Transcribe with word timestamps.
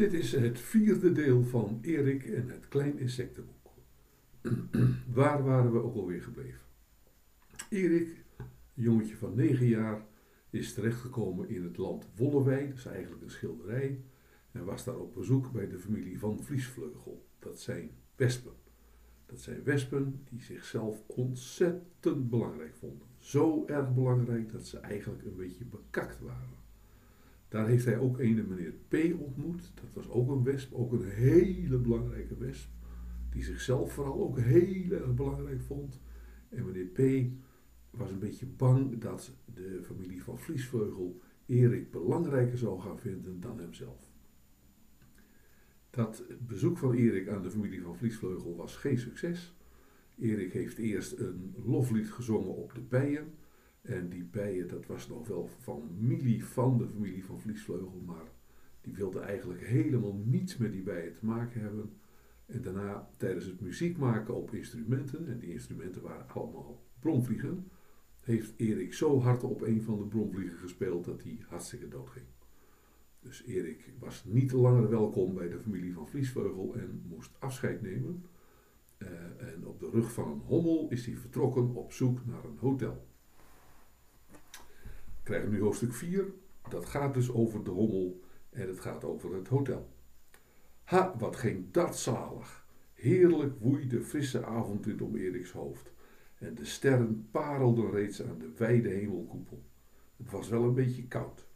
Dit 0.00 0.12
is 0.12 0.32
het 0.32 0.60
vierde 0.60 1.12
deel 1.12 1.44
van 1.44 1.78
Erik 1.82 2.24
en 2.24 2.48
het 2.48 2.68
Klein 2.68 2.98
Insectenboek. 2.98 3.70
Waar 5.20 5.44
waren 5.44 5.72
we 5.72 5.78
ook 5.78 5.94
alweer 5.94 6.22
gebleven? 6.22 6.60
Erik, 7.68 8.24
een 8.36 8.46
jongetje 8.74 9.16
van 9.16 9.34
9 9.34 9.66
jaar, 9.66 10.06
is 10.50 10.74
terechtgekomen 10.74 11.48
in 11.48 11.62
het 11.62 11.76
land 11.76 12.08
Wollewij, 12.16 12.68
dat 12.68 12.76
is 12.76 12.86
eigenlijk 12.86 13.22
een 13.22 13.30
schilderij, 13.30 14.00
en 14.52 14.64
was 14.64 14.84
daar 14.84 14.98
op 14.98 15.14
bezoek 15.14 15.52
bij 15.52 15.68
de 15.68 15.78
familie 15.78 16.18
van 16.18 16.42
Vliesvleugel. 16.42 17.26
Dat 17.38 17.60
zijn 17.60 17.90
wespen. 18.16 18.54
Dat 19.26 19.40
zijn 19.40 19.62
wespen 19.62 20.20
die 20.30 20.42
zichzelf 20.42 21.02
ontzettend 21.06 22.30
belangrijk 22.30 22.74
vonden. 22.74 23.08
Zo 23.18 23.66
erg 23.66 23.94
belangrijk 23.94 24.52
dat 24.52 24.66
ze 24.66 24.78
eigenlijk 24.78 25.24
een 25.24 25.36
beetje 25.36 25.64
bekakt 25.64 26.20
waren. 26.20 26.58
Daar 27.50 27.68
heeft 27.68 27.84
hij 27.84 27.98
ook 27.98 28.18
een 28.18 28.46
meneer 28.48 28.74
P. 28.88 29.20
ontmoet. 29.20 29.72
Dat 29.74 29.92
was 29.92 30.08
ook 30.08 30.30
een 30.30 30.42
wesp, 30.42 30.74
ook 30.74 30.92
een 30.92 31.08
hele 31.08 31.78
belangrijke 31.78 32.36
wesp. 32.36 32.68
Die 33.30 33.42
zichzelf 33.42 33.92
vooral 33.92 34.20
ook 34.20 34.38
heel 34.38 34.90
erg 34.90 35.14
belangrijk 35.14 35.62
vond. 35.62 36.00
En 36.48 36.64
meneer 36.64 36.84
P. 36.84 37.30
was 37.90 38.10
een 38.10 38.18
beetje 38.18 38.46
bang 38.46 39.00
dat 39.00 39.32
de 39.54 39.80
familie 39.82 40.22
van 40.22 40.38
Vliesvleugel 40.38 41.20
Erik 41.46 41.90
belangrijker 41.90 42.58
zou 42.58 42.80
gaan 42.80 42.98
vinden 42.98 43.40
dan 43.40 43.58
hemzelf. 43.58 44.12
Dat 45.90 46.24
bezoek 46.46 46.78
van 46.78 46.92
Erik 46.92 47.28
aan 47.28 47.42
de 47.42 47.50
familie 47.50 47.82
van 47.82 47.96
Vliesvleugel 47.96 48.56
was 48.56 48.76
geen 48.76 48.98
succes. 48.98 49.54
Erik 50.18 50.52
heeft 50.52 50.78
eerst 50.78 51.18
een 51.18 51.54
loflied 51.64 52.10
gezongen 52.10 52.54
op 52.54 52.74
de 52.74 52.80
bijen. 52.80 53.34
En 53.80 54.08
die 54.08 54.24
bijen, 54.24 54.68
dat 54.68 54.86
was 54.86 55.08
nog 55.08 55.28
wel 55.28 55.48
familie 55.58 56.44
van 56.44 56.78
de 56.78 56.88
familie 56.88 57.24
van 57.24 57.40
Vliesvleugel, 57.40 58.02
maar 58.06 58.32
die 58.80 58.94
wilde 58.94 59.20
eigenlijk 59.20 59.66
helemaal 59.66 60.14
niets 60.24 60.56
met 60.56 60.72
die 60.72 60.82
bijen 60.82 61.12
te 61.12 61.26
maken 61.26 61.60
hebben. 61.60 61.92
En 62.46 62.62
daarna, 62.62 63.08
tijdens 63.16 63.44
het 63.44 63.60
muziek 63.60 63.96
maken 63.96 64.34
op 64.34 64.54
instrumenten, 64.54 65.28
en 65.28 65.38
die 65.38 65.52
instrumenten 65.52 66.02
waren 66.02 66.28
allemaal 66.28 66.82
bromvliegen, 66.98 67.70
heeft 68.20 68.52
Erik 68.56 68.94
zo 68.94 69.20
hard 69.20 69.44
op 69.44 69.62
een 69.62 69.82
van 69.82 69.98
de 69.98 70.06
bromvliegen 70.06 70.58
gespeeld 70.58 71.04
dat 71.04 71.22
hij 71.22 71.38
hartstikke 71.48 71.88
dood 71.88 72.08
ging. 72.08 72.26
Dus 73.20 73.44
Erik 73.44 73.92
was 73.98 74.24
niet 74.24 74.52
langer 74.52 74.90
welkom 74.90 75.34
bij 75.34 75.48
de 75.48 75.58
familie 75.58 75.92
van 75.92 76.08
Vliesvleugel 76.08 76.74
en 76.74 77.02
moest 77.08 77.30
afscheid 77.38 77.82
nemen. 77.82 78.24
Uh, 78.98 79.08
en 79.52 79.66
op 79.66 79.80
de 79.80 79.90
rug 79.90 80.12
van 80.12 80.30
een 80.30 80.40
hommel 80.40 80.86
is 80.90 81.06
hij 81.06 81.16
vertrokken 81.16 81.74
op 81.74 81.92
zoek 81.92 82.26
naar 82.26 82.44
een 82.44 82.58
hotel. 82.58 83.08
Krijgen 85.22 85.50
nu 85.50 85.60
hoofdstuk 85.60 85.92
4. 85.92 86.24
Dat 86.68 86.86
gaat 86.86 87.14
dus 87.14 87.32
over 87.32 87.64
de 87.64 87.70
hommel 87.70 88.20
en 88.50 88.68
het 88.68 88.80
gaat 88.80 89.04
over 89.04 89.34
het 89.34 89.48
hotel. 89.48 89.88
Ha, 90.84 91.14
wat 91.18 91.36
ging 91.36 91.70
dat 91.70 91.98
zalig! 91.98 92.66
Heerlijk 92.92 93.60
woei 93.60 93.86
de 93.86 94.02
frisse 94.02 94.44
avondwind 94.44 95.02
om 95.02 95.16
Eriks 95.16 95.52
hoofd. 95.52 95.92
En 96.38 96.54
de 96.54 96.64
sterren 96.64 97.28
parelden 97.30 97.90
reeds 97.90 98.22
aan 98.22 98.38
de 98.38 98.52
wijde 98.56 98.88
hemelkoepel. 98.88 99.62
Het 100.16 100.30
was 100.30 100.48
wel 100.48 100.62
een 100.62 100.74
beetje 100.74 101.06
koud. 101.08 101.48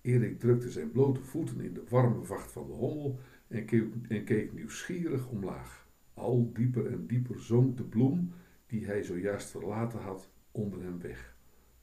Erik 0.00 0.40
drukte 0.40 0.70
zijn 0.70 0.90
blote 0.90 1.22
voeten 1.22 1.60
in 1.60 1.74
de 1.74 1.84
warme 1.88 2.24
vacht 2.24 2.52
van 2.52 2.66
de 2.66 2.72
hommel 2.72 3.18
en 3.48 3.64
keek, 3.64 3.94
en 4.08 4.24
keek 4.24 4.52
nieuwsgierig 4.52 5.28
omlaag. 5.28 5.88
Al 6.14 6.52
dieper 6.52 6.86
en 6.86 7.06
dieper 7.06 7.40
zonk 7.40 7.76
de 7.76 7.84
bloem 7.84 8.32
die 8.66 8.86
hij 8.86 9.02
zojuist 9.02 9.50
verlaten 9.50 10.00
had 10.00 10.30
onder 10.50 10.82
hem 10.82 11.00
weg, 11.00 11.31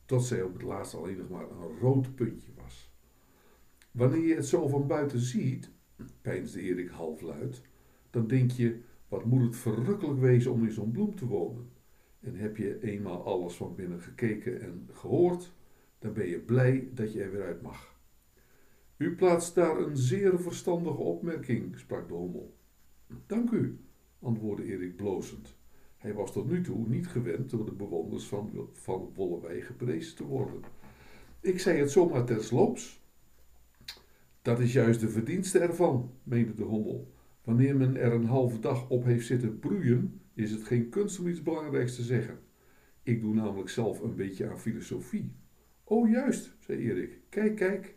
tot 0.10 0.24
zij 0.24 0.42
op 0.44 0.54
het 0.54 0.62
laatst 0.62 0.96
alleen 0.96 1.18
nog 1.18 1.30
maar 1.30 1.52
een 1.52 1.80
rood 1.80 2.16
puntje 2.16 2.52
was. 2.64 2.94
Wanneer 3.92 4.28
je 4.28 4.36
het 4.36 4.46
zo 4.46 4.68
van 4.68 4.88
buiten 4.88 5.20
ziet, 5.20 5.72
peinsde 6.22 6.62
Erik 6.62 6.90
halfluid, 6.90 7.62
dan 8.10 8.28
denk 8.28 8.52
je, 8.52 8.80
wat 9.08 9.26
moet 9.26 9.42
het 9.42 9.56
verrukkelijk 9.56 10.20
wezen 10.20 10.52
om 10.52 10.64
in 10.64 10.72
zo'n 10.72 10.92
bloem 10.92 11.16
te 11.16 11.26
wonen. 11.26 11.70
En 12.20 12.36
heb 12.36 12.58
je 12.58 12.82
eenmaal 12.82 13.26
alles 13.26 13.56
van 13.56 13.76
binnen 13.76 14.02
gekeken 14.02 14.62
en 14.62 14.90
gehoord, 14.92 15.54
dan 16.00 16.14
ben 16.14 16.28
je 16.28 16.40
blij 16.40 16.90
dat 16.94 17.14
je 17.14 17.22
er 17.22 17.32
weer 17.32 17.44
uit 17.44 17.62
mag. 17.62 17.98
U 18.98 19.16
plaatst 19.16 19.56
daar 19.56 19.78
een 19.80 19.98
zeer 19.98 20.40
verstandige 20.40 21.02
opmerking, 21.02 21.80
sprak 21.80 22.08
de 22.08 22.14
hommel. 22.14 22.58
Dank 23.26 23.50
u, 23.50 23.80
antwoordde 24.20 24.66
Erik 24.66 24.96
blozend. 24.96 25.59
Hij 26.00 26.14
was 26.14 26.32
tot 26.32 26.50
nu 26.50 26.62
toe 26.62 26.88
niet 26.88 27.08
gewend 27.08 27.50
door 27.50 27.66
de 27.66 27.72
bewoners 27.72 28.28
van, 28.28 28.70
van 28.74 29.12
Wollewij 29.16 29.62
geprezen 29.62 30.16
te 30.16 30.26
worden. 30.26 30.62
Ik 31.42 31.60
zei 31.60 31.80
het 31.80 31.92
zomaar 31.92 32.26
tersloops. 32.26 33.02
Dat 34.42 34.60
is 34.60 34.74
juist 34.74 35.00
de 35.00 35.10
verdienste 35.10 35.60
ervan, 35.60 36.12
meende 36.24 36.54
de 36.54 36.64
hommel. 36.64 37.14
Wanneer 37.44 37.76
men 37.76 37.98
er 37.98 38.14
een 38.14 38.26
halve 38.26 38.60
dag 38.60 38.90
op 38.90 39.04
heeft 39.04 39.26
zitten 39.26 39.60
broeien, 39.60 40.22
is 40.34 40.52
het 40.52 40.64
geen 40.64 40.90
kunst 40.90 41.20
om 41.20 41.28
iets 41.28 41.44
belangrijks 41.44 41.96
te 41.96 42.04
zeggen. 42.04 42.40
Ik 43.04 43.22
doe 43.22 43.34
namelijk 43.34 43.70
zelf 43.70 44.00
een 44.00 44.16
beetje 44.16 44.50
aan 44.50 44.60
filosofie. 44.60 45.36
Oh, 45.84 46.10
juist, 46.10 46.56
zei 46.60 46.78
Erik. 46.78 47.20
Kijk, 47.30 47.56
kijk. 47.56 47.96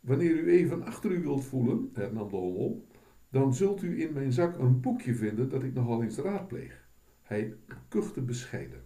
Wanneer 0.00 0.38
u 0.38 0.50
even 0.50 0.82
achter 0.82 1.10
u 1.10 1.20
wilt 1.20 1.44
voelen, 1.44 1.90
hernam 1.92 2.28
de 2.28 2.36
hommel, 2.36 2.86
dan 3.30 3.54
zult 3.54 3.82
u 3.82 4.02
in 4.02 4.12
mijn 4.12 4.32
zak 4.32 4.58
een 4.58 4.80
boekje 4.80 5.14
vinden 5.14 5.48
dat 5.48 5.62
ik 5.62 5.74
nogal 5.74 6.02
eens 6.02 6.18
raadpleeg. 6.18 6.85
Hij 7.26 7.54
kuchte 7.88 8.20
bescheiden. 8.20 8.82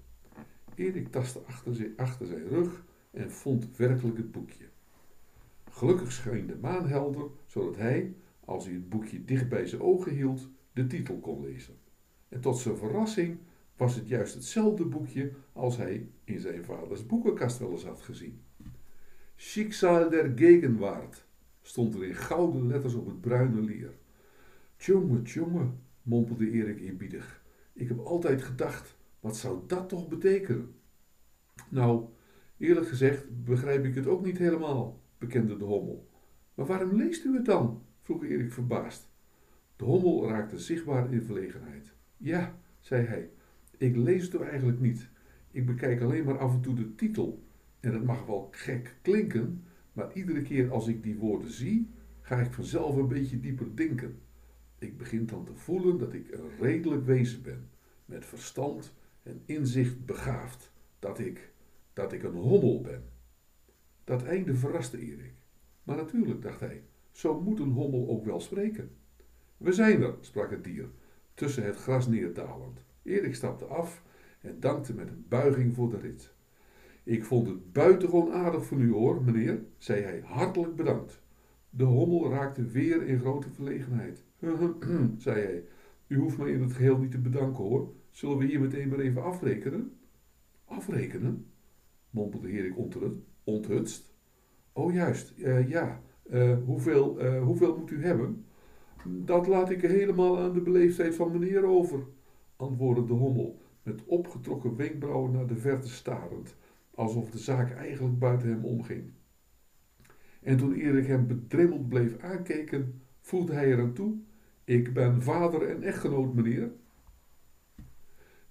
Erik 0.74 1.10
tastte 1.10 1.40
achter, 1.46 1.90
achter 1.96 2.26
zijn 2.26 2.48
rug 2.48 2.84
en 3.10 3.30
vond 3.30 3.76
werkelijk 3.76 4.16
het 4.16 4.32
boekje. 4.32 4.64
Gelukkig 5.70 6.12
scheen 6.12 6.46
de 6.46 6.56
maan 6.60 6.88
helder, 6.88 7.26
zodat 7.46 7.76
hij, 7.76 8.14
als 8.44 8.64
hij 8.64 8.74
het 8.74 8.88
boekje 8.88 9.24
dicht 9.24 9.48
bij 9.48 9.66
zijn 9.66 9.80
ogen 9.80 10.12
hield, 10.12 10.48
de 10.72 10.86
titel 10.86 11.18
kon 11.18 11.40
lezen. 11.40 11.74
En 12.28 12.40
tot 12.40 12.58
zijn 12.58 12.76
verrassing 12.76 13.38
was 13.76 13.94
het 13.94 14.08
juist 14.08 14.34
hetzelfde 14.34 14.84
boekje 14.84 15.32
als 15.52 15.76
hij 15.76 16.08
in 16.24 16.40
zijn 16.40 16.64
vaders 16.64 17.06
boekenkast 17.06 17.58
wel 17.58 17.70
eens 17.70 17.84
had 17.84 18.00
gezien. 18.00 18.40
Schicksal 19.36 20.10
der 20.10 20.32
Gegenwart 20.36 21.24
stond 21.62 21.94
er 21.94 22.04
in 22.04 22.14
gouden 22.14 22.66
letters 22.66 22.94
op 22.94 23.06
het 23.06 23.20
bruine 23.20 23.60
leer. 23.60 23.92
Tjonge, 24.76 25.22
tjonge, 25.22 25.70
mompelde 26.02 26.50
Erik 26.50 26.80
eerbiedig. 26.80 27.39
Ik 27.80 27.88
heb 27.88 27.98
altijd 27.98 28.42
gedacht, 28.42 28.96
wat 29.20 29.36
zou 29.36 29.58
dat 29.66 29.88
toch 29.88 30.08
betekenen? 30.08 30.74
Nou, 31.68 32.08
eerlijk 32.58 32.88
gezegd 32.88 33.44
begrijp 33.44 33.84
ik 33.84 33.94
het 33.94 34.06
ook 34.06 34.24
niet 34.24 34.38
helemaal, 34.38 35.00
bekende 35.18 35.56
de 35.56 35.64
hommel. 35.64 36.08
Maar 36.54 36.66
waarom 36.66 36.96
leest 36.96 37.24
u 37.24 37.34
het 37.34 37.44
dan? 37.44 37.82
vroeg 38.00 38.24
Erik 38.24 38.52
verbaasd. 38.52 39.10
De 39.76 39.84
hommel 39.84 40.28
raakte 40.28 40.58
zichtbaar 40.58 41.12
in 41.12 41.22
verlegenheid. 41.22 41.92
Ja, 42.16 42.58
zei 42.80 43.06
hij, 43.06 43.30
ik 43.76 43.96
lees 43.96 44.22
het 44.22 44.40
eigenlijk 44.40 44.80
niet. 44.80 45.08
Ik 45.50 45.66
bekijk 45.66 46.00
alleen 46.00 46.24
maar 46.24 46.38
af 46.38 46.54
en 46.54 46.60
toe 46.60 46.74
de 46.74 46.94
titel 46.94 47.44
en 47.80 47.92
dat 47.92 48.04
mag 48.04 48.26
wel 48.26 48.48
gek 48.50 48.96
klinken, 49.02 49.64
maar 49.92 50.12
iedere 50.14 50.42
keer 50.42 50.70
als 50.70 50.86
ik 50.86 51.02
die 51.02 51.16
woorden 51.16 51.50
zie, 51.50 51.90
ga 52.20 52.40
ik 52.40 52.52
vanzelf 52.52 52.96
een 52.96 53.08
beetje 53.08 53.40
dieper 53.40 53.76
denken. 53.76 54.18
Ik 54.78 54.98
begin 54.98 55.26
dan 55.26 55.44
te 55.44 55.54
voelen 55.54 55.98
dat 55.98 56.12
ik 56.12 56.30
een 56.30 56.50
redelijk 56.58 57.04
wezen 57.04 57.42
ben, 57.42 57.69
met 58.10 58.26
verstand 58.26 58.94
en 59.22 59.42
inzicht 59.44 60.06
begaafd, 60.06 60.72
dat 60.98 61.18
ik, 61.18 61.52
dat 61.92 62.12
ik 62.12 62.22
een 62.22 62.34
hommel 62.34 62.80
ben. 62.80 63.02
Dat 64.04 64.22
einde 64.22 64.54
verraste 64.54 64.98
Erik. 64.98 65.34
Maar 65.82 65.96
natuurlijk, 65.96 66.42
dacht 66.42 66.60
hij, 66.60 66.82
zo 67.10 67.40
moet 67.40 67.60
een 67.60 67.72
hommel 67.72 68.08
ook 68.08 68.24
wel 68.24 68.40
spreken. 68.40 68.90
We 69.56 69.72
zijn 69.72 70.02
er, 70.02 70.14
sprak 70.20 70.50
het 70.50 70.64
dier, 70.64 70.88
tussen 71.34 71.64
het 71.64 71.76
gras 71.76 72.06
neerdalend. 72.06 72.84
Erik 73.02 73.34
stapte 73.34 73.64
af 73.64 74.02
en 74.40 74.60
dankte 74.60 74.94
met 74.94 75.08
een 75.08 75.24
buiging 75.28 75.74
voor 75.74 75.90
de 75.90 75.98
rit. 75.98 76.32
Ik 77.02 77.24
vond 77.24 77.48
het 77.48 77.72
buitengewoon 77.72 78.32
aardig 78.32 78.66
van 78.66 78.80
u 78.80 78.92
hoor, 78.92 79.22
meneer, 79.22 79.62
zei 79.78 80.02
hij 80.02 80.22
hartelijk 80.24 80.76
bedankt. 80.76 81.22
De 81.70 81.84
hommel 81.84 82.30
raakte 82.30 82.66
weer 82.66 83.02
in 83.02 83.18
grote 83.18 83.50
verlegenheid. 83.50 84.24
zei 85.18 85.40
hij, 85.40 85.64
u 86.06 86.18
hoeft 86.18 86.38
mij 86.38 86.50
in 86.50 86.62
het 86.62 86.72
geheel 86.72 86.98
niet 86.98 87.10
te 87.10 87.18
bedanken 87.18 87.64
hoor. 87.64 87.92
Zullen 88.10 88.38
we 88.38 88.44
hier 88.44 88.60
meteen 88.60 88.88
maar 88.88 88.98
even 88.98 89.22
afrekenen? 89.22 89.92
Afrekenen? 90.64 91.46
mompelde 92.10 92.48
Erik 92.48 92.74
onthutst. 93.44 94.14
Oh 94.72 94.92
juist, 94.92 95.34
uh, 95.36 95.68
ja. 95.68 96.02
Uh, 96.30 96.56
hoeveel, 96.64 97.24
uh, 97.24 97.42
hoeveel 97.42 97.78
moet 97.78 97.90
u 97.90 98.04
hebben? 98.04 98.44
Dat 99.06 99.46
laat 99.46 99.70
ik 99.70 99.82
helemaal 99.82 100.38
aan 100.38 100.52
de 100.52 100.60
beleefdheid 100.60 101.14
van 101.14 101.32
meneer 101.32 101.64
over, 101.64 102.06
antwoordde 102.56 103.04
de 103.04 103.12
hommel, 103.12 103.62
met 103.82 104.04
opgetrokken 104.04 104.76
wenkbrauwen 104.76 105.32
naar 105.32 105.46
de 105.46 105.56
verte 105.56 105.88
starend 105.88 106.56
alsof 107.00 107.30
de 107.30 107.38
zaak 107.38 107.70
eigenlijk 107.70 108.18
buiten 108.18 108.48
hem 108.48 108.64
omging. 108.64 109.12
En 110.42 110.56
toen 110.56 110.74
Erik 110.74 111.06
hem 111.06 111.26
bedremmeld 111.26 111.88
bleef 111.88 112.18
aankijken, 112.18 113.02
voegde 113.20 113.52
hij 113.52 113.72
eraan 113.72 113.92
toe: 113.92 114.18
Ik 114.64 114.92
ben 114.92 115.22
vader 115.22 115.68
en 115.68 115.82
echtgenoot, 115.82 116.34
meneer. 116.34 116.72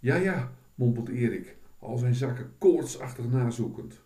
Ja, 0.02 0.16
ja, 0.16 0.52
mompelde 0.76 1.12
Erik, 1.14 1.58
al 1.80 1.98
zijn 1.98 2.16
zakken 2.16 2.52
koortsachtig 2.58 3.30
nazoekend. 3.30 4.02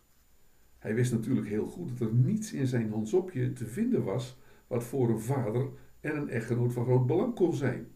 Hij 0.77 0.95
wist 0.95 1.11
natuurlijk 1.11 1.47
heel 1.47 1.65
goed 1.65 1.89
dat 1.89 2.07
er 2.07 2.13
niets 2.13 2.53
in 2.53 2.67
zijn 2.67 2.89
handsopje 2.89 3.53
te 3.53 3.65
vinden 3.65 4.03
was 4.03 4.37
wat 4.67 4.83
voor 4.83 5.09
een 5.09 5.21
vader 5.21 5.67
en 5.99 6.17
een 6.17 6.29
echtgenoot 6.29 6.73
van 6.73 6.85
groot 6.85 7.05
belang 7.05 7.35
kon 7.35 7.53
zijn. 7.53 7.87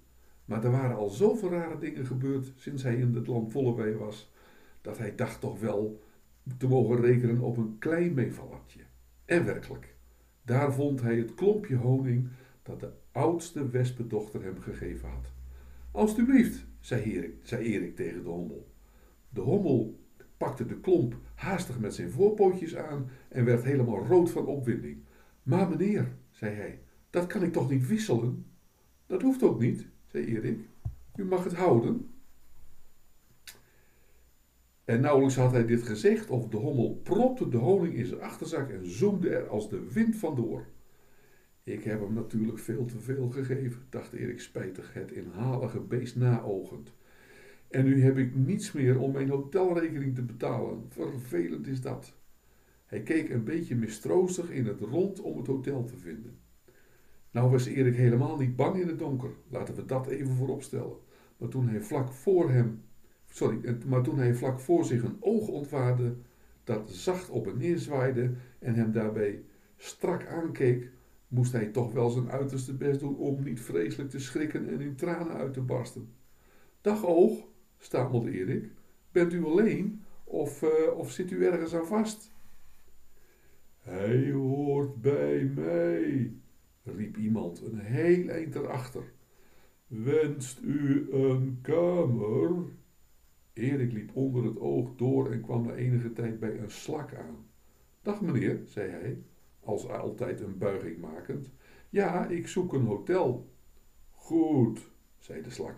Maar 0.46 0.64
er 0.64 0.72
waren 0.72 0.96
al 0.96 1.10
zoveel 1.10 1.50
rare 1.50 1.78
dingen 1.78 2.06
gebeurd 2.06 2.54
sinds 2.56 2.84
hij 2.84 2.96
in 2.96 3.16
het 3.16 3.28
land 3.28 3.52
Vollewee 3.52 3.96
was, 3.96 4.32
dat 4.82 4.98
hij 4.98 5.16
dacht 5.16 5.40
toch 5.40 5.60
wel 5.60 6.02
te 6.58 6.68
mogen 6.68 7.02
rekenen 7.02 7.40
op 7.40 7.58
een 7.58 7.76
klein 7.80 8.14
meevallertje. 8.14 8.82
En 9.26 9.46
werkelijk, 9.46 9.96
daar 10.44 10.74
vond 10.74 11.02
hij 11.02 11.18
het 11.18 11.34
klompje 11.34 11.76
honing 11.76 12.30
dat 12.64 12.80
de 12.80 12.92
oudste 13.12 13.70
wespendochter 13.70 14.44
hem 14.44 14.60
gegeven 14.62 15.10
had. 15.10 15.32
Alsjeblieft, 15.92 16.66
zei 16.79 17.01
Erik, 17.01 17.35
zei 17.41 17.65
Erik 17.65 17.95
tegen 17.95 18.24
de 18.24 18.29
hommel. 18.29 18.68
De 19.29 19.41
hommel 19.41 20.00
pakte 20.38 20.65
de 20.65 20.79
klomp 20.79 21.18
haastig 21.35 21.79
met 21.79 21.94
zijn 21.94 22.12
voorpootjes 22.12 22.75
aan 22.75 23.09
en 23.29 23.45
werd 23.45 23.63
helemaal 23.63 24.06
rood 24.06 24.31
van 24.31 24.45
opwinding. 24.45 24.97
Maar 25.44 25.69
meneer, 25.69 26.15
zei 26.29 26.56
hij, 26.56 26.81
dat 27.09 27.27
kan 27.27 27.44
ik 27.44 27.53
toch 27.53 27.69
niet 27.69 27.88
wisselen? 27.88 28.45
Dat 29.06 29.21
hoeft 29.21 29.44
ook 29.44 29.59
niet, 29.59 29.88
zei 30.07 30.25
Erik. 30.25 30.59
U 31.15 31.25
mag 31.25 31.44
het 31.44 31.56
houden. 31.56 32.09
En 34.85 35.01
nauwelijks 35.01 35.35
had 35.35 35.51
hij 35.51 35.65
dit 35.65 35.83
gezegd 35.83 36.29
of 36.29 36.47
de 36.47 36.57
hommel 36.57 37.00
propte 37.03 37.50
de 37.50 37.57
honing 37.57 37.94
in 37.94 38.06
zijn 38.06 38.21
achterzak 38.21 38.69
en 38.69 38.89
zoemde 38.89 39.29
er 39.29 39.47
als 39.47 39.69
de 39.69 39.91
wind 39.94 40.15
vandoor. 40.15 40.68
Ik 41.68 41.84
heb 41.84 42.00
hem 42.00 42.14
natuurlijk 42.14 42.60
veel 42.60 42.86
te 42.86 43.00
veel 43.00 43.30
gegeven, 43.30 43.81
dacht 43.90 44.14
Erik 44.14 44.40
spijtig, 44.40 44.94
het 44.94 45.12
inhalige 45.12 45.80
beest 45.80 46.16
naogend. 46.16 46.94
En 47.68 47.86
nu 47.86 48.04
heb 48.04 48.18
ik 48.18 48.36
niets 48.36 48.72
meer 48.72 49.00
om 49.00 49.12
mijn 49.12 49.30
hotelrekening 49.30 50.16
te 50.16 50.22
betalen. 50.22 50.86
Vervelend 50.90 51.68
is 51.68 51.81
dat. 51.81 52.14
Hij 52.86 53.02
keek 53.02 53.30
een 53.30 53.44
beetje 53.44 53.75
mistroostig 53.75 54.50
in 54.50 54.66
het 54.66 54.80
rond 54.80 55.22
om 55.22 55.38
het 55.38 55.48
hotel 55.48 55.84
te 55.84 55.98
vinden. 55.98 56.38
Nou 57.31 57.52
was 57.52 57.66
Erik 57.66 57.96
helemaal 57.96 58.38
niet 58.38 58.56
bang 58.56 58.81
in 58.81 58.88
het 58.88 59.00
donker, 59.00 59.31
laten 59.50 59.75
we 59.75 59.86
dat 59.86 60.08
even 60.08 60.36
vooropstellen. 60.36 60.98
Maar 61.38 61.50
toen 61.50 61.68
hij 61.70 61.81
vlak 61.81 62.12
voor 62.12 62.52
hem, 62.52 62.81
sorry, 63.30 63.78
maar 63.86 64.02
toen 64.02 64.18
hij 64.18 64.36
vlak 64.36 64.60
voor 64.60 64.86
zich 64.86 65.04
een 65.04 65.18
oog 65.20 65.48
ontwaarde 65.48 66.16
dat 66.63 66.92
zacht 66.92 67.30
op 67.30 67.48
en 67.48 67.58
neer 67.58 67.78
zwaaide 67.78 68.31
en 68.60 68.75
hem 68.75 68.92
daarbij 68.92 69.44
strak 69.78 70.25
aankeek, 70.25 70.92
moest 71.27 71.51
hij 71.51 71.65
toch 71.65 71.94
wel 71.94 72.09
zijn 72.09 72.29
uiterste 72.29 72.74
best 72.74 73.00
doen 73.00 73.15
om 73.15 73.44
niet 73.44 73.62
vreselijk 73.62 74.09
te 74.09 74.19
schrikken 74.19 74.68
en 74.68 74.81
in 74.81 74.95
tranen 74.95 75.33
uit 75.33 75.53
te 75.53 75.62
barsten. 75.62 76.13
Dag 76.81 77.06
oog, 77.06 77.47
stamelde 77.77 78.31
Erik. 78.31 78.71
Bent 79.12 79.33
u 79.33 79.45
alleen 79.45 80.01
of, 80.24 80.62
uh, 80.62 80.97
of 80.97 81.12
zit 81.12 81.31
u 81.31 81.45
ergens 81.45 81.75
aan 81.75 81.88
vast? 81.88 82.31
Hij 83.77 84.31
hoort 84.31 85.01
bij 85.01 85.44
mij, 85.44 86.33
riep 86.83 87.18
iemand 87.18 87.62
een 87.62 87.79
heel 87.79 88.27
eind 88.27 88.56
erachter. 88.56 89.03
Wenst 89.88 90.62
u 90.62 91.07
een 91.12 91.59
kamer? 91.62 92.65
Erik 93.53 93.91
liep 93.91 94.15
onder 94.15 94.44
het 94.44 94.59
oog 94.59 94.95
door 94.95 95.31
en 95.31 95.41
kwam 95.41 95.65
na 95.65 95.74
enige 95.74 96.13
tijd 96.13 96.39
bij 96.39 96.59
een 96.59 96.71
slak 96.71 97.13
aan. 97.13 97.45
Dag 98.01 98.21
meneer, 98.21 98.62
zei 98.65 98.89
hij, 98.89 99.18
als 99.68 99.88
altijd 99.88 100.42
een 100.42 100.58
buiging 100.58 100.98
makend. 100.98 101.50
Ja, 101.90 102.28
ik 102.28 102.48
zoek 102.48 102.74
een 102.74 102.86
hotel. 102.86 103.50
Goed, 104.12 104.80
zei 105.18 105.42
de 105.42 105.50
slak. 105.50 105.75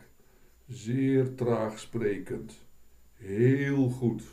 Zeer 0.68 1.36
traag 1.36 1.80
sprekend. 1.80 2.65
Heel 3.13 3.89
goed. 3.89 4.24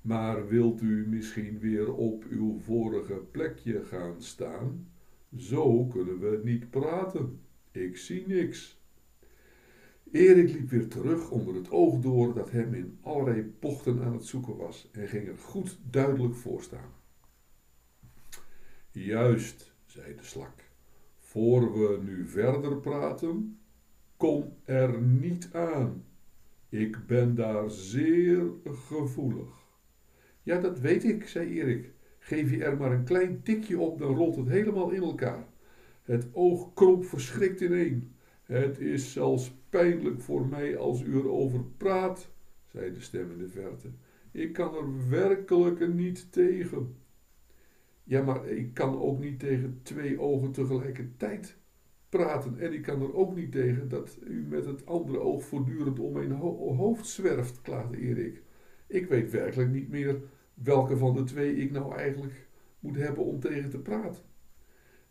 Maar 0.00 0.48
wilt 0.48 0.80
u 0.80 1.06
misschien 1.08 1.58
weer 1.58 1.94
op 1.94 2.24
uw 2.24 2.58
vorige 2.58 3.14
plekje 3.14 3.84
gaan 3.84 4.22
staan? 4.22 4.88
Zo 5.36 5.84
kunnen 5.84 6.18
we 6.18 6.40
niet 6.44 6.70
praten. 6.70 7.40
Ik 7.70 7.96
zie 7.96 8.26
niks. 8.26 8.82
Erik 10.10 10.52
liep 10.52 10.70
weer 10.70 10.88
terug 10.88 11.30
onder 11.30 11.54
het 11.54 11.70
oog 11.70 12.00
door 12.00 12.34
dat 12.34 12.50
hem 12.50 12.74
in 12.74 12.98
allerlei 13.00 13.42
pochten 13.42 14.02
aan 14.02 14.12
het 14.12 14.24
zoeken 14.24 14.56
was 14.56 14.88
en 14.92 15.08
ging 15.08 15.28
er 15.28 15.38
goed 15.38 15.78
duidelijk 15.90 16.34
voor 16.34 16.62
staan. 16.62 17.02
Juist, 18.94 19.74
zei 19.86 20.14
de 20.16 20.22
slak. 20.22 20.64
Voor 21.18 21.72
we 21.72 21.98
nu 22.02 22.28
verder 22.28 22.76
praten, 22.76 23.58
kom 24.16 24.52
er 24.64 25.00
niet 25.00 25.48
aan. 25.52 26.04
Ik 26.68 27.06
ben 27.06 27.34
daar 27.34 27.70
zeer 27.70 28.50
gevoelig. 28.64 29.48
Ja, 30.42 30.60
dat 30.60 30.80
weet 30.80 31.04
ik, 31.04 31.28
zei 31.28 31.60
Erik. 31.60 31.92
Geef 32.18 32.50
je 32.50 32.64
er 32.64 32.76
maar 32.76 32.92
een 32.92 33.04
klein 33.04 33.42
tikje 33.42 33.78
op, 33.78 33.98
dan 33.98 34.14
rolt 34.14 34.36
het 34.36 34.48
helemaal 34.48 34.90
in 34.90 35.02
elkaar. 35.02 35.46
Het 36.02 36.28
oog 36.32 36.74
kromp 36.74 37.04
verschrikt 37.04 37.60
ineen. 37.60 38.14
Het 38.42 38.78
is 38.78 39.12
zelfs 39.12 39.52
pijnlijk 39.68 40.20
voor 40.20 40.46
mij 40.46 40.76
als 40.76 41.02
u 41.02 41.14
erover 41.14 41.64
praat, 41.76 42.30
zei 42.66 42.92
de 42.92 43.00
stem 43.00 43.30
in 43.30 43.38
de 43.38 43.48
verte. 43.48 43.88
Ik 44.30 44.52
kan 44.52 44.74
er 44.74 45.08
werkelijk 45.08 45.94
niet 45.94 46.32
tegen. 46.32 47.02
Ja, 48.04 48.22
maar 48.22 48.48
ik 48.48 48.74
kan 48.74 49.00
ook 49.00 49.18
niet 49.18 49.38
tegen 49.38 49.80
twee 49.82 50.20
ogen 50.20 50.52
tegelijkertijd 50.52 51.56
praten. 52.08 52.58
En 52.58 52.72
ik 52.72 52.82
kan 52.82 53.02
er 53.02 53.14
ook 53.14 53.34
niet 53.34 53.52
tegen 53.52 53.88
dat 53.88 54.18
u 54.24 54.46
met 54.48 54.66
het 54.66 54.86
andere 54.86 55.18
oog 55.18 55.44
voortdurend 55.44 55.98
om 55.98 56.12
mijn 56.12 56.30
hoofd 56.30 57.06
zwerft, 57.06 57.60
klaagde 57.62 57.98
Erik. 57.98 58.42
Ik 58.86 59.06
weet 59.06 59.30
werkelijk 59.30 59.70
niet 59.70 59.88
meer 59.88 60.22
welke 60.54 60.96
van 60.96 61.14
de 61.14 61.24
twee 61.24 61.56
ik 61.56 61.70
nou 61.70 61.94
eigenlijk 61.94 62.48
moet 62.80 62.96
hebben 62.96 63.24
om 63.24 63.40
tegen 63.40 63.70
te 63.70 63.78
praten. 63.78 64.22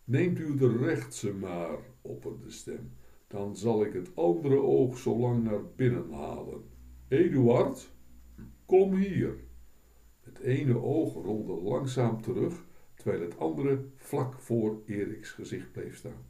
Neemt 0.04 0.40
u 0.40 0.56
de 0.56 0.78
rechtse 0.78 1.34
maar, 1.34 1.78
opperde 2.02 2.44
de 2.44 2.52
stem. 2.52 2.92
Dan 3.28 3.56
zal 3.56 3.86
ik 3.86 3.94
het 3.94 4.16
andere 4.16 4.62
oog 4.62 4.98
zo 4.98 5.18
lang 5.18 5.44
naar 5.44 5.66
binnen 5.76 6.12
halen. 6.12 6.64
Eduard, 7.08 7.92
kom 8.66 8.96
hier. 8.96 9.36
Het 10.20 10.40
ene 10.40 10.82
oog 10.82 11.14
rolde 11.14 11.62
langzaam 11.62 12.22
terug, 12.22 12.66
terwijl 13.04 13.24
het 13.24 13.40
andere 13.40 13.86
vlak 13.96 14.40
voor 14.40 14.82
Eriks 14.86 15.32
gezicht 15.32 15.72
bleef 15.72 15.98
staan. 15.98 16.26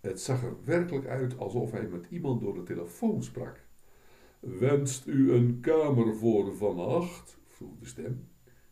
Het 0.00 0.20
zag 0.20 0.42
er 0.42 0.56
werkelijk 0.64 1.06
uit 1.06 1.38
alsof 1.38 1.70
hij 1.70 1.88
met 1.88 2.06
iemand 2.10 2.40
door 2.40 2.54
de 2.54 2.62
telefoon 2.62 3.22
sprak. 3.22 3.64
Wenst 4.40 5.06
u 5.06 5.32
een 5.32 5.60
kamer 5.60 6.16
voor 6.16 6.56
vannacht? 6.56 7.38
vroeg 7.46 7.78
de 7.78 7.86
stem. 7.86 8.28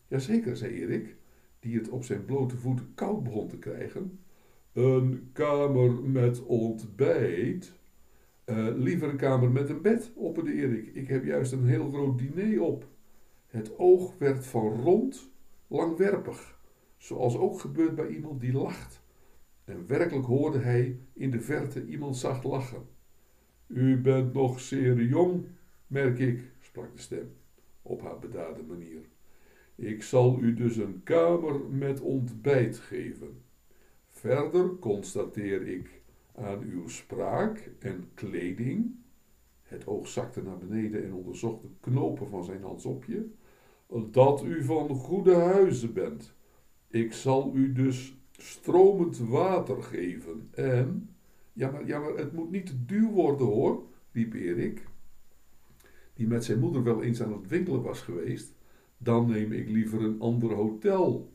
Jazeker, 0.07 0.57
zei 0.57 0.73
Erik, 0.73 1.15
die 1.59 1.77
het 1.77 1.89
op 1.89 2.03
zijn 2.03 2.25
blote 2.25 2.57
voeten 2.57 2.91
koud 2.95 3.23
begon 3.23 3.47
te 3.47 3.57
krijgen. 3.57 4.19
Een 4.73 5.29
kamer 5.33 5.91
met 6.03 6.43
ontbijt? 6.43 7.73
Uh, 8.45 8.67
liever 8.75 9.09
een 9.09 9.17
kamer 9.17 9.51
met 9.51 9.69
een 9.69 9.81
bed, 9.81 10.11
opperde 10.15 10.53
Erik. 10.53 10.95
Ik 10.95 11.07
heb 11.07 11.25
juist 11.25 11.51
een 11.51 11.67
heel 11.67 11.91
groot 11.91 12.17
diner 12.17 12.61
op. 12.61 12.87
Het 13.47 13.77
oog 13.77 14.17
werd 14.17 14.45
van 14.45 14.81
rond 14.81 15.31
langwerpig, 15.67 16.59
zoals 17.01 17.37
ook 17.37 17.59
gebeurt 17.59 17.95
bij 17.95 18.07
iemand 18.07 18.41
die 18.41 18.53
lacht. 18.53 19.01
En 19.63 19.87
werkelijk 19.87 20.25
hoorde 20.25 20.59
hij 20.59 20.99
in 21.13 21.31
de 21.31 21.41
verte 21.41 21.85
iemand 21.85 22.17
zacht 22.17 22.43
lachen. 22.43 22.87
U 23.67 23.97
bent 24.01 24.33
nog 24.33 24.59
zeer 24.59 25.03
jong, 25.03 25.45
merk 25.87 26.19
ik, 26.19 26.51
sprak 26.59 26.95
de 26.95 27.01
stem, 27.01 27.33
op 27.81 28.01
haar 28.01 28.19
bedaarde 28.19 28.63
manier. 28.63 29.01
Ik 29.75 30.03
zal 30.03 30.39
u 30.39 30.53
dus 30.53 30.75
een 30.75 31.01
kamer 31.03 31.59
met 31.69 32.01
ontbijt 32.01 32.77
geven. 32.77 33.41
Verder 34.09 34.75
constateer 34.79 35.67
ik 35.67 36.01
aan 36.35 36.61
uw 36.61 36.87
spraak 36.87 37.71
en 37.79 38.09
kleding. 38.13 38.95
Het 39.63 39.87
oog 39.87 40.07
zakte 40.07 40.41
naar 40.41 40.57
beneden 40.57 41.03
en 41.03 41.13
onderzocht 41.13 41.61
de 41.61 41.69
knopen 41.79 42.29
van 42.29 42.43
zijn 42.43 42.61
handsopje. 42.61 43.25
Dat 44.11 44.43
u 44.43 44.63
van 44.63 44.89
goede 44.89 45.35
huizen 45.35 45.93
bent. 45.93 46.33
Ik 46.91 47.13
zal 47.13 47.51
u 47.55 47.73
dus 47.73 48.15
stromend 48.31 49.17
water 49.17 49.83
geven. 49.83 50.49
En. 50.51 51.09
Ja 51.53 51.71
maar, 51.71 51.85
ja, 51.85 51.99
maar 51.99 52.13
het 52.13 52.33
moet 52.33 52.51
niet 52.51 52.65
te 52.65 52.85
duur 52.85 53.09
worden 53.09 53.47
hoor, 53.47 53.83
riep 54.11 54.33
Erik, 54.33 54.87
die 56.13 56.27
met 56.27 56.43
zijn 56.43 56.59
moeder 56.59 56.83
wel 56.83 57.03
eens 57.03 57.21
aan 57.21 57.33
het 57.33 57.47
winkelen 57.47 57.81
was 57.81 58.01
geweest. 58.01 58.53
Dan 58.97 59.29
neem 59.29 59.51
ik 59.51 59.69
liever 59.69 60.01
een 60.01 60.19
ander 60.19 60.53
hotel. 60.53 61.31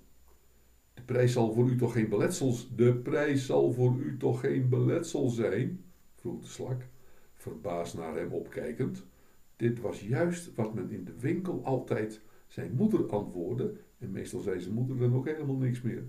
De 0.94 1.02
prijs 1.02 1.32
zal 1.32 1.52
voor 1.52 1.68
u 1.68 1.76
toch 1.76 1.92
geen 1.92 2.08
beletsels. 2.08 2.68
De 2.76 2.94
prijs 2.94 3.46
zal 3.46 3.72
voor 3.72 3.96
u 3.98 4.16
toch 4.16 4.40
geen 4.40 4.68
beletsel 4.68 5.28
zijn? 5.28 5.84
vroeg 6.14 6.40
de 6.40 6.46
slak, 6.46 6.86
verbaasd 7.34 7.94
naar 7.94 8.14
hem 8.14 8.32
opkijkend. 8.32 9.06
Dit 9.56 9.80
was 9.80 10.00
juist 10.00 10.54
wat 10.54 10.74
men 10.74 10.90
in 10.90 11.04
de 11.04 11.18
winkel 11.18 11.64
altijd 11.64 12.20
zijn 12.46 12.74
moeder 12.74 13.10
antwoordde, 13.10 13.74
en 13.98 14.10
meestal 14.10 14.40
zei 14.40 14.60
zijn 14.60 14.74
moeder 14.74 14.98
dan 14.98 15.14
ook 15.14 15.26
helemaal 15.26 15.56
niks 15.56 15.82
meer. 15.82 16.04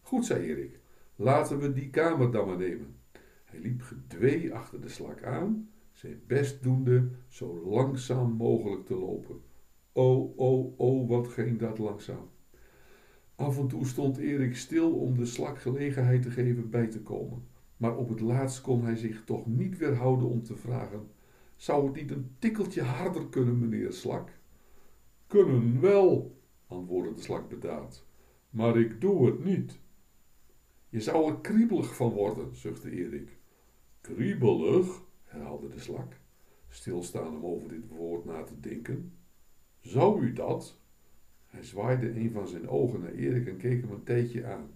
Goed, 0.00 0.26
zei 0.26 0.46
Erik, 0.46 0.80
laten 1.16 1.58
we 1.58 1.72
die 1.72 1.90
kamer 1.90 2.30
dan 2.30 2.46
maar 2.46 2.58
nemen. 2.58 2.96
Hij 3.44 3.60
liep 3.60 3.82
gedwee 3.82 4.54
achter 4.54 4.80
de 4.80 4.88
slak 4.88 5.22
aan, 5.22 5.68
zijn 5.92 6.20
best 6.26 6.62
doende 6.62 7.10
zo 7.28 7.68
langzaam 7.68 8.32
mogelijk 8.32 8.86
te 8.86 8.94
lopen. 8.94 9.40
O, 9.92 10.32
o, 10.36 10.74
o, 10.76 11.06
wat 11.06 11.28
ging 11.28 11.58
dat 11.58 11.78
langzaam. 11.78 12.28
Af 13.34 13.58
en 13.58 13.68
toe 13.68 13.86
stond 13.86 14.16
Erik 14.16 14.56
stil 14.56 14.92
om 14.92 15.16
de 15.16 15.24
slak 15.24 15.58
gelegenheid 15.58 16.22
te 16.22 16.30
geven 16.30 16.70
bij 16.70 16.86
te 16.86 17.00
komen. 17.00 17.42
Maar 17.76 17.96
op 17.96 18.08
het 18.08 18.20
laatst 18.20 18.60
kon 18.60 18.84
hij 18.84 18.96
zich 18.96 19.24
toch 19.24 19.46
niet 19.46 19.78
weerhouden 19.78 20.28
om 20.28 20.42
te 20.42 20.56
vragen: 20.56 21.10
Zou 21.56 21.86
het 21.86 21.94
niet 21.94 22.10
een 22.10 22.30
tikkeltje 22.38 22.82
harder 22.82 23.28
kunnen, 23.28 23.58
meneer 23.58 23.92
Slak? 23.92 24.30
Kunnen 25.26 25.80
wel, 25.80 26.37
antwoordde 26.68 27.14
de 27.14 27.20
slak 27.20 27.48
bedaard, 27.48 28.04
maar 28.50 28.78
ik 28.78 29.00
doe 29.00 29.26
het 29.26 29.44
niet. 29.44 29.78
Je 30.88 31.00
zou 31.00 31.30
er 31.30 31.40
kriebelig 31.40 31.96
van 31.96 32.10
worden, 32.10 32.56
zuchtte 32.56 32.90
Erik. 32.90 33.38
Kriebelig, 34.00 35.02
herhaalde 35.24 35.68
de 35.68 35.80
slak, 35.80 36.12
stilstaan 36.68 37.36
om 37.36 37.44
over 37.44 37.68
dit 37.68 37.88
woord 37.88 38.24
na 38.24 38.42
te 38.42 38.60
denken. 38.60 39.12
Zou 39.80 40.22
u 40.22 40.32
dat? 40.32 40.80
Hij 41.46 41.64
zwaaide 41.64 42.10
een 42.10 42.30
van 42.30 42.48
zijn 42.48 42.68
ogen 42.68 43.00
naar 43.00 43.12
Erik 43.12 43.46
en 43.46 43.56
keek 43.56 43.80
hem 43.80 43.90
een 43.90 44.04
tijdje 44.04 44.46
aan. 44.46 44.70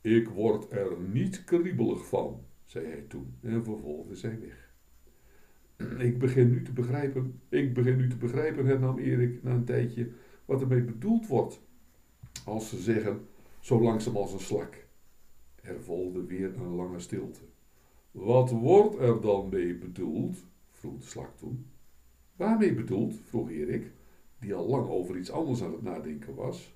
Ik 0.00 0.28
word 0.28 0.70
er 0.70 1.00
niet 1.12 1.44
kriebelig 1.44 2.08
van, 2.08 2.44
zei 2.64 2.86
hij 2.86 3.00
toen 3.02 3.34
en 3.40 3.64
vervolgde 3.64 4.14
zijn 4.14 4.40
weg. 4.40 4.72
Ik 5.98 6.18
begin 6.18 6.50
nu 6.50 6.62
te 6.62 6.72
begrijpen, 6.72 7.40
ik 7.48 7.74
begin 7.74 7.96
nu 7.96 8.08
te 8.08 8.16
begrijpen, 8.16 8.66
hernam 8.66 8.98
Erik 8.98 9.42
na 9.42 9.50
een 9.50 9.64
tijdje, 9.64 10.10
wat 10.44 10.60
ermee 10.60 10.82
bedoeld 10.82 11.26
wordt. 11.26 11.60
Als 12.44 12.68
ze 12.68 12.78
zeggen, 12.78 13.26
zo 13.60 13.80
langzaam 13.80 14.16
als 14.16 14.32
een 14.32 14.40
slak. 14.40 14.86
Er 15.62 15.82
volgde 15.82 16.24
weer 16.24 16.54
een 16.56 16.74
lange 16.74 16.98
stilte. 16.98 17.40
Wat 18.10 18.50
wordt 18.50 18.98
er 18.98 19.20
dan 19.20 19.48
mee 19.48 19.74
bedoeld? 19.74 20.36
vroeg 20.70 20.98
de 20.98 21.06
slak 21.06 21.36
toen. 21.36 21.66
Waarmee 22.36 22.74
bedoeld? 22.74 23.14
vroeg 23.24 23.50
Erik, 23.50 23.90
die 24.38 24.54
al 24.54 24.68
lang 24.68 24.88
over 24.88 25.16
iets 25.16 25.30
anders 25.30 25.62
aan 25.62 25.72
het 25.72 25.82
nadenken 25.82 26.34
was. 26.34 26.74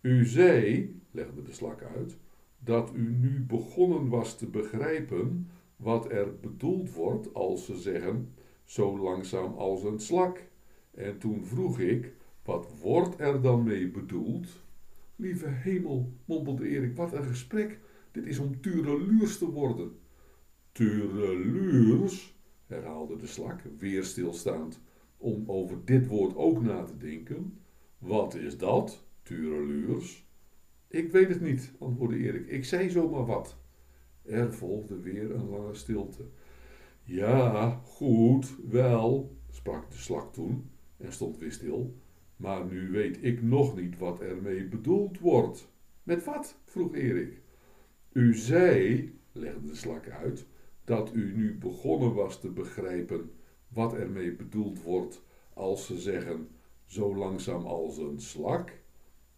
U 0.00 0.24
zei, 0.24 0.94
legde 1.10 1.42
de 1.42 1.52
slak 1.52 1.82
uit, 1.82 2.16
dat 2.58 2.92
u 2.94 3.12
nu 3.12 3.40
begonnen 3.40 4.08
was 4.08 4.38
te 4.38 4.46
begrijpen 4.46 5.50
wat 5.76 6.10
er 6.10 6.38
bedoeld 6.40 6.92
wordt 6.92 7.34
als 7.34 7.64
ze 7.64 7.76
zeggen 7.76 8.32
zo 8.64 8.98
langzaam 8.98 9.54
als 9.54 9.84
een 9.84 10.00
slak. 10.00 10.42
En 10.90 11.18
toen 11.18 11.44
vroeg 11.44 11.78
ik, 11.80 12.12
wat 12.48 12.68
wordt 12.80 13.20
er 13.20 13.42
dan 13.42 13.62
mee 13.62 13.90
bedoeld? 13.90 14.46
Lieve 15.16 15.48
hemel, 15.48 16.12
mompelde 16.24 16.68
Erik, 16.68 16.96
wat 16.96 17.12
een 17.12 17.24
gesprek. 17.24 17.80
Dit 18.12 18.26
is 18.26 18.38
om 18.38 18.60
tureluurs 18.60 19.38
te 19.38 19.50
worden. 19.50 19.98
Tureluurs, 20.72 22.38
herhaalde 22.66 23.16
de 23.16 23.26
slak, 23.26 23.60
weer 23.78 24.04
stilstaand, 24.04 24.80
om 25.16 25.44
over 25.46 25.84
dit 25.84 26.06
woord 26.06 26.36
ook 26.36 26.62
na 26.62 26.82
te 26.82 26.96
denken. 26.96 27.58
Wat 27.98 28.34
is 28.34 28.58
dat, 28.58 29.04
tureluurs? 29.22 30.28
Ik 30.86 31.12
weet 31.12 31.28
het 31.28 31.40
niet, 31.40 31.72
antwoordde 31.78 32.18
Erik. 32.18 32.46
Ik 32.46 32.64
zei 32.64 32.90
zomaar 32.90 33.26
wat. 33.26 33.56
Er 34.22 34.54
volgde 34.54 35.00
weer 35.00 35.34
een 35.34 35.48
lange 35.48 35.74
stilte. 35.74 36.24
Ja, 37.02 37.70
goed, 37.84 38.54
wel, 38.68 39.36
sprak 39.50 39.90
de 39.90 39.98
slak 39.98 40.32
toen 40.32 40.70
en 40.96 41.12
stond 41.12 41.38
weer 41.38 41.52
stil. 41.52 41.96
Maar 42.38 42.64
nu 42.64 42.90
weet 42.90 43.18
ik 43.24 43.42
nog 43.42 43.76
niet 43.76 43.98
wat 43.98 44.20
ermee 44.20 44.64
bedoeld 44.64 45.18
wordt. 45.18 45.68
Met 46.02 46.24
wat? 46.24 46.58
vroeg 46.64 46.94
Erik. 46.94 47.40
U 48.12 48.34
zei, 48.34 49.12
legde 49.32 49.66
de 49.66 49.74
slak 49.74 50.08
uit, 50.08 50.46
dat 50.84 51.14
u 51.14 51.32
nu 51.36 51.54
begonnen 51.58 52.14
was 52.14 52.40
te 52.40 52.50
begrijpen 52.50 53.30
wat 53.68 53.94
ermee 53.94 54.32
bedoeld 54.32 54.82
wordt 54.82 55.22
als 55.52 55.86
ze 55.86 55.98
zeggen 55.98 56.48
zo 56.84 57.16
langzaam 57.16 57.66
als 57.66 57.98
een 57.98 58.20
slak. 58.20 58.72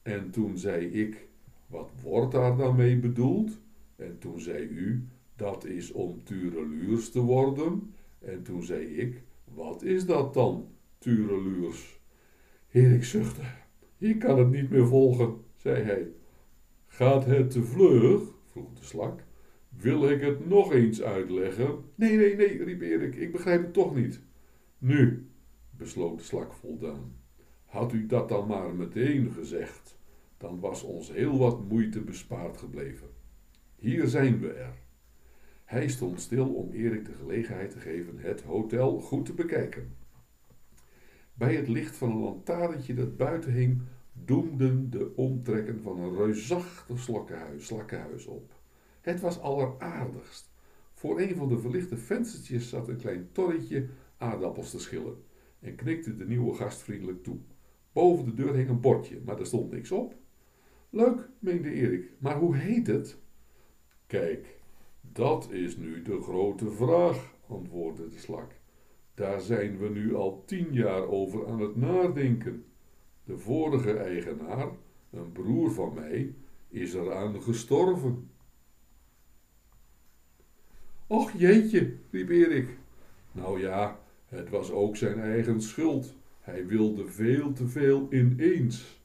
En 0.02 0.30
toen 0.30 0.58
zei 0.58 0.86
ik, 0.86 1.28
wat 1.66 1.90
wordt 2.02 2.32
daar 2.32 2.56
dan 2.56 2.76
mee 2.76 2.98
bedoeld? 2.98 3.60
En 3.96 4.18
toen 4.18 4.40
zei 4.40 4.62
u, 4.62 5.08
dat 5.36 5.64
is 5.64 5.92
om 5.92 6.24
tureluurs 6.24 7.10
te 7.10 7.20
worden. 7.20 7.94
En 8.18 8.42
toen 8.42 8.62
zei 8.62 8.84
ik, 8.84 9.22
wat 9.44 9.82
is 9.82 10.06
dat 10.06 10.34
dan, 10.34 10.68
tureluurs? 10.98 11.99
Erik 12.72 13.04
zuchtte. 13.04 13.42
Ik 13.98 14.18
kan 14.18 14.38
het 14.38 14.50
niet 14.50 14.70
meer 14.70 14.86
volgen, 14.86 15.36
zei 15.56 15.82
hij. 15.82 16.08
Gaat 16.86 17.24
het 17.24 17.50
te 17.50 17.62
vlug? 17.62 18.22
vroeg 18.46 18.72
de 18.72 18.84
slak. 18.84 19.22
Wil 19.68 20.10
ik 20.10 20.20
het 20.20 20.48
nog 20.48 20.72
eens 20.72 21.02
uitleggen? 21.02 21.84
Nee, 21.94 22.16
nee, 22.16 22.36
nee, 22.36 22.64
riep 22.64 22.80
Erik, 22.80 23.14
ik 23.14 23.32
begrijp 23.32 23.62
het 23.62 23.72
toch 23.72 23.94
niet. 23.94 24.20
Nu, 24.78 25.28
besloot 25.70 26.18
de 26.18 26.24
slak 26.24 26.52
voldaan, 26.52 27.16
had 27.64 27.92
u 27.92 28.06
dat 28.06 28.28
dan 28.28 28.46
maar 28.46 28.74
meteen 28.74 29.30
gezegd, 29.32 29.98
dan 30.36 30.60
was 30.60 30.82
ons 30.82 31.12
heel 31.12 31.38
wat 31.38 31.68
moeite 31.68 32.00
bespaard 32.00 32.56
gebleven. 32.56 33.08
Hier 33.76 34.06
zijn 34.06 34.40
we 34.40 34.52
er. 34.52 34.74
Hij 35.64 35.88
stond 35.88 36.20
stil 36.20 36.54
om 36.54 36.72
Erik 36.72 37.04
de 37.04 37.12
gelegenheid 37.12 37.70
te 37.70 37.78
geven 37.78 38.18
het 38.18 38.42
hotel 38.42 39.00
goed 39.00 39.26
te 39.26 39.32
bekijken. 39.32 39.96
Bij 41.40 41.54
het 41.54 41.68
licht 41.68 41.96
van 41.96 42.10
een 42.10 42.22
lantaarntje 42.22 42.94
dat 42.94 43.16
buiten 43.16 43.52
hing, 43.52 43.82
doemden 44.12 44.90
de 44.90 45.12
omtrekken 45.16 45.82
van 45.82 46.00
een 46.00 46.16
reusachtig 46.16 46.98
slakkenhuis, 46.98 47.66
slakkenhuis 47.66 48.26
op. 48.26 48.52
Het 49.00 49.20
was 49.20 49.40
alleraardigst. 49.40 50.52
Voor 50.92 51.20
een 51.20 51.36
van 51.36 51.48
de 51.48 51.58
verlichte 51.58 51.96
venstertjes 51.96 52.68
zat 52.68 52.88
een 52.88 52.96
klein 52.96 53.28
torretje 53.32 53.88
aardappels 54.16 54.70
te 54.70 54.78
schillen 54.78 55.22
en 55.60 55.74
knikte 55.74 56.14
de 56.14 56.26
nieuwe 56.26 56.54
gast 56.54 56.82
vriendelijk 56.82 57.22
toe. 57.22 57.38
Boven 57.92 58.24
de 58.24 58.34
deur 58.34 58.54
hing 58.54 58.68
een 58.68 58.80
bordje, 58.80 59.20
maar 59.24 59.38
er 59.38 59.46
stond 59.46 59.70
niks 59.70 59.92
op. 59.92 60.14
Leuk, 60.90 61.28
meende 61.38 61.72
Erik, 61.72 62.10
maar 62.18 62.38
hoe 62.38 62.56
heet 62.56 62.86
het? 62.86 63.18
Kijk, 64.06 64.60
dat 65.00 65.50
is 65.50 65.76
nu 65.76 66.02
de 66.02 66.22
grote 66.22 66.70
vraag, 66.70 67.34
antwoordde 67.46 68.08
de 68.08 68.18
slak. 68.18 68.59
Daar 69.20 69.40
zijn 69.40 69.78
we 69.78 69.88
nu 69.88 70.14
al 70.14 70.42
tien 70.46 70.72
jaar 70.72 71.08
over 71.08 71.46
aan 71.46 71.60
het 71.60 71.76
nadenken. 71.76 72.64
De 73.24 73.38
vorige 73.38 73.92
eigenaar, 73.92 74.68
een 75.10 75.32
broer 75.32 75.70
van 75.70 75.94
mij, 75.94 76.34
is 76.68 76.94
eraan 76.94 77.42
gestorven. 77.42 78.30
Och 81.06 81.32
jeetje, 81.32 81.96
riep 82.10 82.28
Erik. 82.28 82.68
Nou 83.32 83.60
ja, 83.60 84.00
het 84.26 84.50
was 84.50 84.70
ook 84.70 84.96
zijn 84.96 85.20
eigen 85.20 85.60
schuld. 85.60 86.14
Hij 86.40 86.66
wilde 86.66 87.06
veel 87.06 87.52
te 87.52 87.68
veel 87.68 88.06
ineens. 88.10 89.00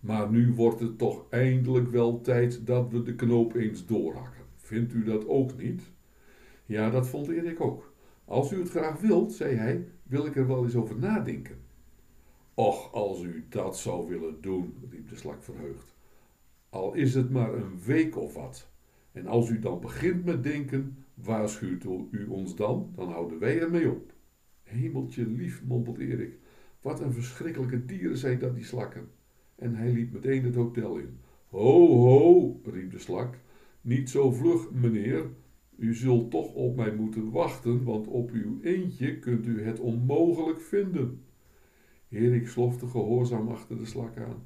Maar 0.00 0.30
nu 0.30 0.52
wordt 0.54 0.80
het 0.80 0.98
toch 0.98 1.24
eindelijk 1.30 1.90
wel 1.90 2.20
tijd 2.20 2.66
dat 2.66 2.90
we 2.90 3.02
de 3.02 3.14
knoop 3.14 3.54
eens 3.54 3.86
doorhakken. 3.86 4.44
Vindt 4.56 4.92
u 4.92 5.04
dat 5.04 5.28
ook 5.28 5.56
niet? 5.56 5.82
Ja, 6.66 6.90
dat 6.90 7.08
vond 7.08 7.28
Erik 7.28 7.60
ook. 7.60 7.91
Als 8.32 8.52
u 8.52 8.58
het 8.58 8.70
graag 8.70 9.00
wilt, 9.00 9.32
zei 9.32 9.54
hij, 9.54 9.88
wil 10.02 10.26
ik 10.26 10.36
er 10.36 10.46
wel 10.46 10.64
eens 10.64 10.74
over 10.74 10.98
nadenken. 10.98 11.56
Och, 12.54 12.92
als 12.92 13.22
u 13.22 13.46
dat 13.48 13.78
zou 13.78 14.08
willen 14.08 14.40
doen, 14.40 14.74
riep 14.90 15.08
de 15.08 15.16
slak 15.16 15.42
verheugd. 15.42 15.94
Al 16.68 16.94
is 16.94 17.14
het 17.14 17.30
maar 17.30 17.54
een 17.54 17.80
week 17.84 18.16
of 18.16 18.34
wat. 18.34 18.70
En 19.12 19.26
als 19.26 19.48
u 19.48 19.58
dan 19.58 19.80
begint 19.80 20.24
met 20.24 20.42
denken, 20.42 20.96
waarschuwt 21.14 21.84
u 22.10 22.26
ons 22.26 22.56
dan, 22.56 22.92
dan 22.94 23.10
houden 23.10 23.38
wij 23.38 23.60
ermee 23.60 23.90
op. 23.90 24.12
Hemeltje 24.62 25.26
lief, 25.26 25.62
mompelde 25.64 26.06
Erik. 26.06 26.38
Wat 26.80 27.00
een 27.00 27.12
verschrikkelijke 27.12 27.84
dieren 27.84 28.18
zijn 28.18 28.38
dat, 28.38 28.54
die 28.54 28.64
slakken. 28.64 29.08
En 29.54 29.74
hij 29.74 29.92
liep 29.92 30.12
meteen 30.12 30.44
het 30.44 30.54
hotel 30.54 30.96
in. 30.96 31.18
Ho, 31.48 31.86
ho, 31.86 32.60
riep 32.64 32.90
de 32.90 32.98
slak. 32.98 33.38
Niet 33.80 34.10
zo 34.10 34.32
vlug, 34.32 34.70
meneer. 34.70 35.26
U 35.76 35.94
zult 35.94 36.30
toch 36.30 36.54
op 36.54 36.76
mij 36.76 36.94
moeten 36.94 37.30
wachten, 37.30 37.84
want 37.84 38.06
op 38.06 38.30
uw 38.30 38.60
eentje 38.62 39.18
kunt 39.18 39.46
u 39.46 39.62
het 39.62 39.80
onmogelijk 39.80 40.60
vinden. 40.60 41.24
Erik 42.08 42.48
slofte 42.48 42.86
gehoorzaam 42.86 43.48
achter 43.48 43.78
de 43.78 43.86
slak 43.86 44.16
aan. 44.16 44.42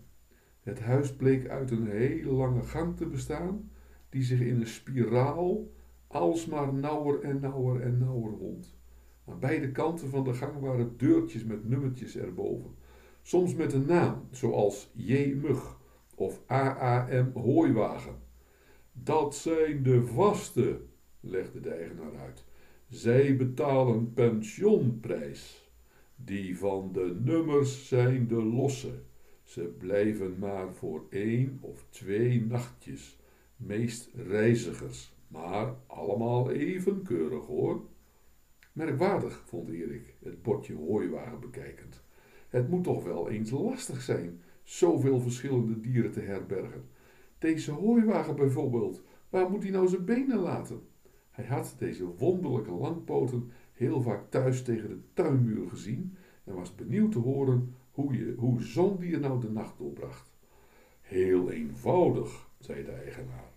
Het 0.61 0.81
huis 0.81 1.17
bleek 1.17 1.49
uit 1.49 1.71
een 1.71 1.87
hele 1.87 2.31
lange 2.31 2.63
gang 2.63 2.97
te 2.97 3.07
bestaan, 3.07 3.71
die 4.09 4.23
zich 4.23 4.41
in 4.41 4.61
een 4.61 4.67
spiraal 4.67 5.71
alsmaar 6.07 6.75
nauwer 6.75 7.21
en 7.21 7.41
nauwer 7.41 7.81
en 7.81 7.99
nauwer 7.99 8.39
wond. 8.39 8.79
Aan 9.25 9.39
beide 9.39 9.73
kanten 9.73 10.09
van 10.09 10.25
de 10.25 10.35
gang 10.35 10.61
waren 10.61 10.97
deurtjes 10.97 11.45
met 11.45 11.69
nummertjes 11.69 12.17
erboven. 12.17 12.75
Soms 13.23 13.55
met 13.55 13.73
een 13.73 13.87
naam, 13.87 14.29
zoals 14.31 14.91
J. 14.95 15.35
Mug 15.35 15.81
of 16.15 16.43
AAM 16.47 17.31
Hooiwagen. 17.35 18.15
Dat 18.93 19.35
zijn 19.35 19.83
de 19.83 20.05
vaste, 20.05 20.81
legde 21.31 21.61
de 21.61 21.71
eigenaar 21.71 22.17
uit. 22.21 22.45
Zij 22.89 23.37
betalen 23.37 24.13
pensioenprijs. 24.13 25.71
Die 26.17 26.59
van 26.59 26.91
de 26.93 27.17
nummers 27.25 27.89
zijn 27.89 28.27
de 28.27 28.43
losse. 28.43 28.93
Ze 29.43 29.63
blijven 29.79 30.39
maar 30.39 30.75
voor 30.75 31.07
één 31.11 31.59
of 31.61 31.87
twee 31.91 32.47
nachtjes, 32.47 33.19
meest 33.57 34.11
reizigers, 34.15 35.15
maar 35.29 35.75
allemaal 35.87 36.51
even 36.51 37.03
keurig 37.03 37.47
hoor. 37.47 37.85
Merkwaardig, 38.73 39.43
vond 39.47 39.69
Erik, 39.69 40.15
het 40.23 40.43
bordje 40.43 40.75
hooiwagen 40.75 41.41
bekijkend. 41.41 42.03
Het 42.49 42.69
moet 42.69 42.85
toch 42.85 43.05
wel 43.05 43.29
eens 43.29 43.51
lastig 43.51 44.03
zijn, 44.03 44.41
zoveel 44.63 45.21
verschillende 45.21 45.81
dieren 45.81 46.13
te 46.13 46.21
herbergen. 46.21 46.85
Deze 47.39 47.71
hooiwagen 47.71 48.37
bijvoorbeeld 48.37 49.03
Waar 49.29 49.51
moet 49.51 49.63
hij 49.63 49.73
nou 49.73 49.89
zijn 49.89 50.05
benen 50.05 50.39
laten? 50.39 50.81
Hij 51.37 51.45
had 51.45 51.75
deze 51.79 52.05
wonderlijke 52.05 52.71
langpoten 52.71 53.51
heel 53.73 54.03
vaak 54.03 54.31
thuis 54.31 54.63
tegen 54.63 54.89
de 54.89 55.01
tuinmuur 55.13 55.69
gezien 55.69 56.17
en 56.45 56.55
was 56.55 56.75
benieuwd 56.75 57.13
te 57.13 57.19
horen 57.19 57.75
hoe, 57.91 58.17
je, 58.17 58.35
hoe 58.39 58.63
zo'n 58.63 58.97
dier 58.99 59.21
nou 59.21 59.41
de 59.41 59.51
nacht 59.51 59.79
doorbracht. 59.79 60.31
Heel 61.01 61.51
eenvoudig, 61.51 62.49
zei 62.59 62.85
de 62.85 62.91
eigenaar. 62.91 63.51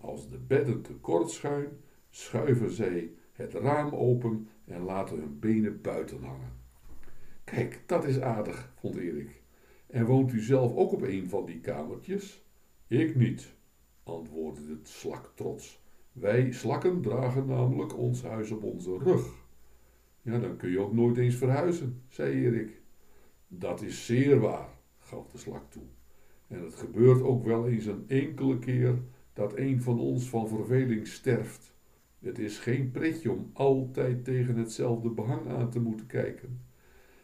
Als 0.00 0.28
de 0.28 0.38
bedden 0.38 0.82
te 0.82 0.92
kort 0.92 1.30
schuin, 1.30 1.68
schuiven 2.10 2.70
zij 2.70 3.10
het 3.32 3.54
raam 3.54 3.94
open 3.94 4.48
en 4.64 4.82
laten 4.82 5.18
hun 5.18 5.38
benen 5.38 5.80
buiten 5.80 6.22
hangen. 6.22 6.52
Kijk, 7.44 7.82
dat 7.86 8.04
is 8.04 8.20
aardig, 8.20 8.72
vond 8.76 8.96
Erik. 8.96 9.42
En 9.86 10.04
woont 10.04 10.32
u 10.32 10.40
zelf 10.40 10.74
ook 10.74 10.92
op 10.92 11.02
een 11.02 11.28
van 11.28 11.46
die 11.46 11.60
kamertjes? 11.60 12.44
Ik 12.86 13.14
niet, 13.14 13.54
antwoordde 14.02 14.68
het 14.68 14.88
slak 14.88 15.32
trots. 15.34 15.81
Wij 16.12 16.52
slakken 16.52 17.00
dragen 17.00 17.46
namelijk 17.46 17.98
ons 17.98 18.22
huis 18.22 18.50
op 18.50 18.62
onze 18.62 18.98
rug. 18.98 19.26
Ja, 20.22 20.38
dan 20.38 20.56
kun 20.56 20.70
je 20.70 20.80
ook 20.80 20.92
nooit 20.92 21.16
eens 21.16 21.34
verhuizen, 21.34 22.02
zei 22.08 22.44
Erik. 22.44 22.80
Dat 23.48 23.82
is 23.82 24.06
zeer 24.06 24.40
waar, 24.40 24.68
gaf 24.98 25.30
de 25.30 25.38
slak 25.38 25.70
toe. 25.70 25.82
En 26.48 26.62
het 26.64 26.74
gebeurt 26.74 27.22
ook 27.22 27.44
wel 27.44 27.68
eens 27.68 27.86
een 27.86 28.04
enkele 28.08 28.58
keer 28.58 28.98
dat 29.32 29.56
een 29.56 29.82
van 29.82 29.98
ons 29.98 30.28
van 30.28 30.48
verveling 30.48 31.06
sterft. 31.06 31.74
Het 32.18 32.38
is 32.38 32.58
geen 32.58 32.90
pretje 32.90 33.30
om 33.30 33.50
altijd 33.52 34.24
tegen 34.24 34.56
hetzelfde 34.56 35.10
behang 35.10 35.48
aan 35.48 35.70
te 35.70 35.80
moeten 35.80 36.06
kijken. 36.06 36.60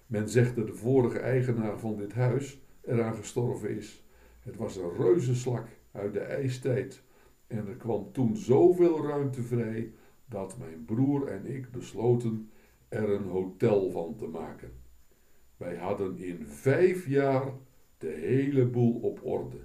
Men 0.07 0.28
zegt 0.28 0.57
dat 0.57 0.66
de 0.66 0.75
vorige 0.75 1.18
eigenaar 1.18 1.78
van 1.78 1.97
dit 1.97 2.12
huis 2.12 2.61
eraan 2.80 3.14
gestorven 3.14 3.76
is. 3.76 4.04
Het 4.40 4.57
was 4.57 4.76
een 4.76 4.97
reuzenslak 4.97 5.68
uit 5.92 6.12
de 6.12 6.21
ijstijd 6.21 7.02
en 7.49 7.67
er 7.67 7.76
kwam 7.76 8.12
toen 8.12 8.37
zoveel 8.37 9.07
ruimte 9.07 9.43
vrij 9.43 9.93
dat 10.26 10.59
mijn 10.59 10.85
broer 10.85 11.26
en 11.26 11.47
ik 11.47 11.71
besloten 11.71 12.50
er 12.88 13.11
een 13.11 13.28
hotel 13.28 13.90
van 13.90 14.17
te 14.17 14.26
maken. 14.26 14.73
Wij 15.57 15.76
hadden 15.76 16.19
in 16.19 16.47
vijf 16.47 17.07
jaar 17.07 17.52
de 17.99 18.09
hele 18.09 18.67
boel 18.67 19.00
op 19.00 19.25
orde. 19.25 19.61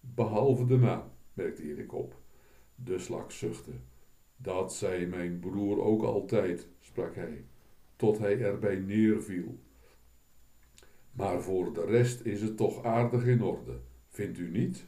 Behalve 0.00 0.66
de 0.66 0.78
naam, 0.78 1.10
merkte 1.32 1.62
Erik 1.62 1.92
op. 1.92 2.16
De 2.74 2.98
slak 2.98 3.30
zuchtte. 3.30 3.72
Dat 4.36 4.74
zei 4.74 5.06
mijn 5.06 5.38
broer 5.38 5.82
ook 5.82 6.02
altijd, 6.02 6.68
sprak 6.80 7.14
hij, 7.14 7.44
tot 7.96 8.18
hij 8.18 8.40
erbij 8.40 8.76
neerviel. 8.76 9.58
Maar 11.12 11.42
voor 11.42 11.72
de 11.72 11.84
rest 11.84 12.20
is 12.20 12.42
het 12.42 12.56
toch 12.56 12.84
aardig 12.84 13.26
in 13.26 13.42
orde, 13.42 13.80
vindt 14.08 14.38
u 14.38 14.50
niet? 14.50 14.86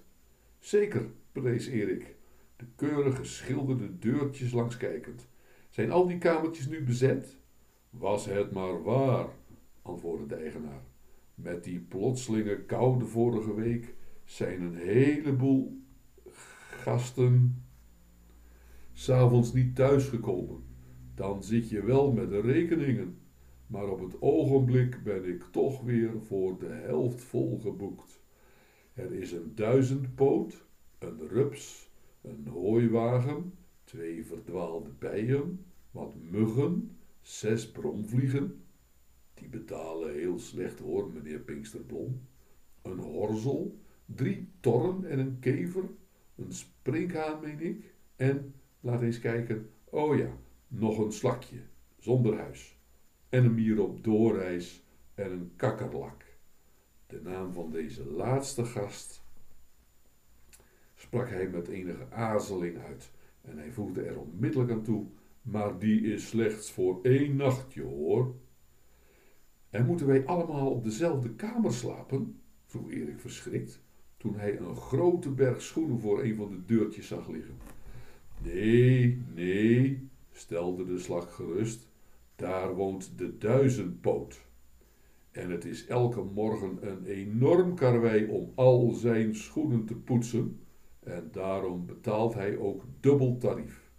Zeker, 0.59 1.11
prees 1.33 1.67
Erik, 1.67 2.16
de 2.57 2.67
keurig 2.77 3.17
geschilderde 3.17 3.99
deurtjes 3.99 4.53
langs 4.53 4.77
kijkend. 4.77 5.29
Zijn 5.69 5.91
al 5.91 6.07
die 6.07 6.19
kamertjes 6.19 6.69
nu 6.69 6.85
bezet? 6.85 7.37
Was 7.91 8.27
het 8.27 8.53
maar 8.53 8.83
waar, 8.83 9.29
antwoordde 9.83 10.27
de 10.27 10.35
eigenaar. 10.35 10.83
Met 11.35 11.65
die 11.65 11.79
plotselinge 11.79 12.65
koude 12.65 13.05
vorige 13.05 13.55
week 13.55 13.95
zijn 14.25 14.63
een 14.63 14.75
heleboel 14.75 15.81
gasten 16.71 17.65
s'avonds 18.93 19.53
niet 19.53 19.75
thuisgekomen. 19.75 20.65
Dan 21.15 21.43
zit 21.43 21.69
je 21.69 21.83
wel 21.83 22.13
met 22.13 22.31
de 22.31 22.41
rekeningen, 22.41 23.19
maar 23.67 23.89
op 23.89 24.01
het 24.01 24.23
ogenblik 24.23 25.03
ben 25.03 25.25
ik 25.25 25.43
toch 25.43 25.83
weer 25.83 26.11
voor 26.23 26.59
de 26.59 26.67
helft 26.67 27.23
vol 27.23 27.59
geboekt. 27.59 28.21
Er 28.93 29.13
is 29.13 29.33
een 29.33 29.55
duizendpoot, 29.55 30.67
een 30.99 31.29
rups, 31.29 31.86
een 32.27 32.47
hooiwagen, 32.47 33.53
twee 33.85 34.25
verdwaalde 34.25 34.91
bijen, 34.99 35.65
wat 35.91 36.15
muggen, 36.31 36.97
zes 37.21 37.71
bromvliegen, 37.71 38.65
die 39.35 39.49
betalen 39.49 40.15
heel 40.15 40.39
slecht 40.39 40.79
hoor, 40.79 41.13
meneer 41.13 41.41
Pinksterblom, 41.41 42.21
een 42.83 42.99
horzel, 42.99 43.79
drie 44.05 44.49
torren 44.61 45.05
en 45.05 45.19
een 45.19 45.39
kever, 45.39 45.85
een 46.35 46.53
sprinkhaan, 46.53 47.41
meen 47.41 47.61
ik, 47.61 47.95
en, 48.17 48.55
laat 48.81 49.03
eens 49.03 49.21
kijken, 49.21 49.71
oh 49.85 50.17
ja, 50.17 50.37
nog 50.69 50.99
een 50.99 51.13
slakje, 51.13 51.61
zonder 51.99 52.39
huis, 52.39 52.79
en 53.29 53.45
een 53.45 53.55
mier 53.55 53.81
op 53.81 54.05
doorreis 54.05 54.85
en 55.15 55.33
een 55.33 55.53
kakkerlak. 55.57 56.25
De 57.07 57.21
naam 57.23 57.53
van 57.53 57.71
deze 57.71 58.05
laatste 58.05 58.65
gast 58.65 59.26
sprak 61.07 61.29
hij 61.29 61.49
met 61.49 61.69
enige 61.69 62.11
aarzeling 62.11 62.79
uit, 62.79 63.11
en 63.41 63.59
hij 63.59 63.73
voegde 63.73 64.03
er 64.03 64.19
onmiddellijk 64.19 64.71
aan 64.71 64.83
toe, 64.83 65.07
maar 65.43 65.79
die 65.79 66.01
is 66.01 66.29
slechts 66.29 66.71
voor 66.71 66.99
één 67.03 67.37
nachtje, 67.37 67.83
hoor. 67.83 68.35
En 69.71 69.87
moeten 69.87 70.07
wij 70.07 70.27
allemaal 70.27 70.71
op 70.71 70.85
dezelfde 70.85 71.31
kamer 71.35 71.73
slapen? 71.73 72.41
vroeg 72.67 72.91
Erik 72.91 73.21
verschrikt, 73.21 73.81
toen 74.17 74.37
hij 74.37 74.59
een 74.59 74.77
grote 74.77 75.31
berg 75.31 75.63
schoenen 75.63 76.01
voor 76.01 76.23
een 76.23 76.37
van 76.37 76.51
de 76.51 76.65
deurtjes 76.65 77.07
zag 77.07 77.29
liggen. 77.29 77.55
Nee, 78.43 79.23
nee, 79.35 80.09
stelde 80.33 80.85
de 80.85 80.99
slag 80.99 81.35
gerust, 81.35 81.89
daar 82.37 82.75
woont 82.75 83.19
de 83.19 83.39
duizendpoot. 83.39 84.45
En 85.31 85.51
het 85.51 85.65
is 85.65 85.87
elke 85.87 86.23
morgen 86.23 86.79
een 86.81 87.05
enorm 87.05 87.75
karwei 87.75 88.27
om 88.27 88.53
al 88.55 88.91
zijn 88.91 89.35
schoenen 89.35 89.85
te 89.85 89.95
poetsen, 89.95 90.61
en 91.07 91.29
daarom 91.33 91.87
betaalt 91.87 92.35
hij 92.35 92.57
ook 92.57 92.85
dubbel 93.01 93.37
tarief. 93.39 93.91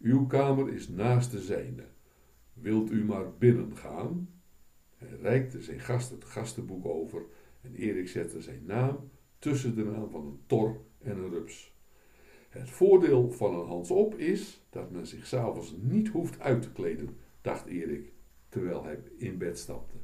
Uw 0.00 0.26
kamer 0.26 0.72
is 0.72 0.88
naast 0.88 1.30
de 1.30 1.40
zijne. 1.40 1.84
Wilt 2.52 2.90
u 2.90 3.04
maar 3.04 3.36
binnengaan? 3.38 4.28
Hij 4.96 5.18
reikte 5.20 5.62
zijn 5.62 5.80
gast 5.80 6.10
het 6.10 6.24
gastenboek 6.24 6.86
over 6.86 7.22
en 7.60 7.74
Erik 7.74 8.08
zette 8.08 8.40
zijn 8.40 8.62
naam 8.64 9.10
tussen 9.38 9.74
de 9.74 9.84
naam 9.84 10.10
van 10.10 10.26
een 10.26 10.40
tor 10.46 10.80
en 10.98 11.18
een 11.18 11.30
rups. 11.30 11.72
Het 12.48 12.70
voordeel 12.70 13.30
van 13.30 13.54
een 13.54 13.66
hands-op 13.66 14.14
is 14.14 14.66
dat 14.70 14.90
men 14.90 15.06
zich 15.06 15.26
s'avonds 15.26 15.74
niet 15.80 16.08
hoeft 16.08 16.40
uit 16.40 16.62
te 16.62 16.72
kleden, 16.72 17.16
dacht 17.40 17.66
Erik 17.66 18.12
terwijl 18.48 18.84
hij 18.84 19.02
in 19.16 19.38
bed 19.38 19.58
stapte. 19.58 19.96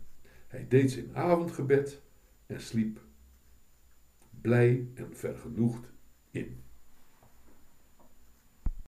Hij 0.49 0.67
deed 0.69 0.91
zijn 0.91 1.17
avondgebed 1.17 2.03
en 2.47 2.61
sliep 2.61 3.01
blij 4.41 4.89
en 4.95 5.17
vergenoegd 5.17 5.90
in. 6.35 6.70